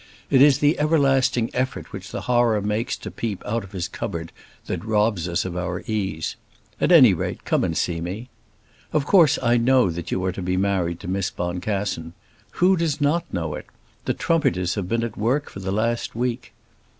It 0.31 0.41
is 0.41 0.57
the 0.57 0.79
everlasting 0.79 1.51
effort 1.53 1.93
which 1.93 2.09
the 2.09 2.21
horror 2.21 2.59
makes 2.59 2.97
to 2.97 3.11
peep 3.11 3.43
out 3.45 3.63
of 3.63 3.71
his 3.71 3.87
cupboard 3.87 4.31
that 4.65 4.83
robs 4.83 5.29
us 5.29 5.45
of 5.45 5.55
our 5.55 5.83
ease. 5.85 6.37
At 6.79 6.91
any 6.91 7.13
rate 7.13 7.45
come 7.45 7.63
and 7.63 7.77
see 7.77 8.01
me. 8.01 8.27
Of 8.93 9.05
course 9.05 9.37
I 9.43 9.57
know 9.57 9.91
that 9.91 10.09
you 10.09 10.25
are 10.25 10.31
to 10.31 10.41
be 10.41 10.57
married 10.57 10.99
to 11.01 11.07
Miss 11.07 11.29
Boncassen. 11.29 12.13
Who 12.53 12.75
does 12.75 12.99
not 12.99 13.31
know 13.31 13.53
it? 13.53 13.67
The 14.05 14.15
trumpeters 14.15 14.73
have 14.73 14.89
been 14.89 15.03
at 15.03 15.17
work 15.17 15.51
for 15.51 15.59
the 15.59 15.71
last 15.71 16.15
week. 16.15 16.51